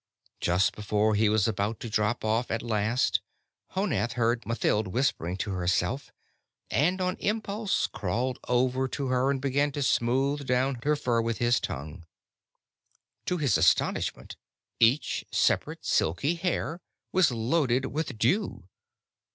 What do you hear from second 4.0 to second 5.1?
heard Mathild